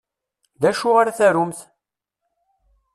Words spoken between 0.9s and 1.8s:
ara tarumt?